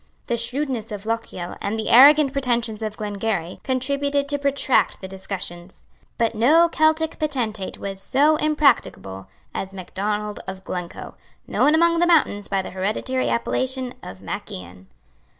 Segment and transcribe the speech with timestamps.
[0.25, 5.85] The shrewdness of Lochiel and the arrogant pretensions of Glengarry contributed to protract the discussions.
[6.17, 11.13] But no Celtic potentate was so impracticable as Macdonald of Glencoe,
[11.45, 14.87] known among the mountains by the hereditary appellation of Mac Ian.